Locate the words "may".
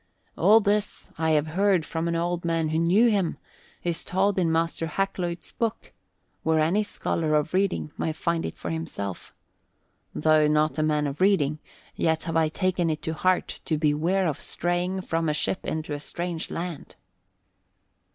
7.99-8.11